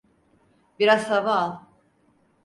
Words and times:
Biraz 0.79 1.09
hava 1.09 1.35
al. 1.41 1.53